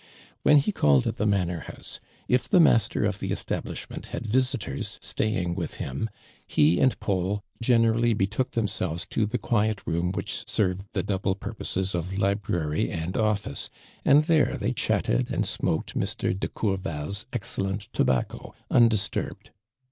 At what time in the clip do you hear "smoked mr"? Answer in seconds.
15.45-16.33